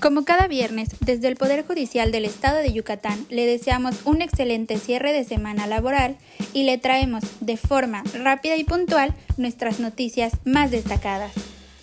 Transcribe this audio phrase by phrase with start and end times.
[0.00, 4.78] Como cada viernes, desde el Poder Judicial del Estado de Yucatán le deseamos un excelente
[4.78, 6.16] cierre de semana laboral
[6.52, 11.32] y le traemos de forma rápida y puntual nuestras noticias más destacadas.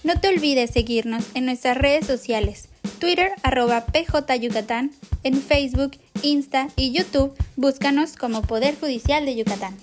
[0.06, 4.92] No te olvides seguirnos en nuestras redes sociales, Twitter arroba PJ Yucatán,
[5.24, 5.92] en Facebook,
[6.22, 9.76] Insta y YouTube, búscanos como Poder Judicial de Yucatán.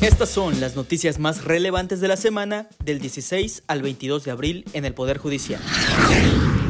[0.00, 4.64] Estas son las noticias más relevantes de la semana del 16 al 22 de abril
[4.72, 5.60] en el Poder Judicial.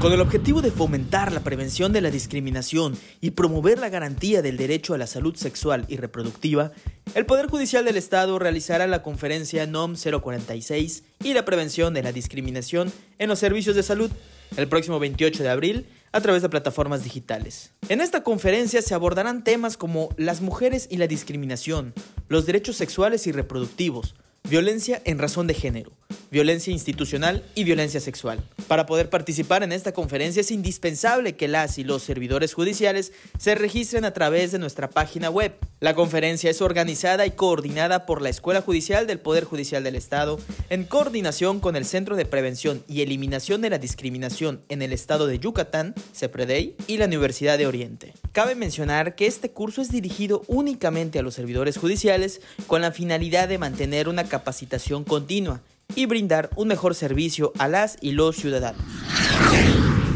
[0.00, 4.56] Con el objetivo de fomentar la prevención de la discriminación y promover la garantía del
[4.56, 6.72] derecho a la salud sexual y reproductiva,
[7.16, 12.12] el Poder Judicial del Estado realizará la conferencia NOM 046 y la prevención de la
[12.12, 14.10] discriminación en los servicios de salud
[14.58, 17.72] el próximo 28 de abril a través de plataformas digitales.
[17.88, 21.94] En esta conferencia se abordarán temas como las mujeres y la discriminación,
[22.28, 24.14] los derechos sexuales y reproductivos,
[24.46, 25.92] violencia en razón de género,
[26.30, 28.42] violencia institucional y violencia sexual.
[28.68, 33.54] Para poder participar en esta conferencia es indispensable que las y los servidores judiciales se
[33.54, 35.54] registren a través de nuestra página web.
[35.78, 40.40] La conferencia es organizada y coordinada por la Escuela Judicial del Poder Judicial del Estado
[40.70, 45.26] en coordinación con el Centro de Prevención y Eliminación de la Discriminación en el Estado
[45.26, 48.14] de Yucatán, CEPREDEI, y la Universidad de Oriente.
[48.32, 53.48] Cabe mencionar que este curso es dirigido únicamente a los servidores judiciales con la finalidad
[53.48, 55.62] de mantener una capacitación continua
[55.94, 58.80] y brindar un mejor servicio a las y los ciudadanos.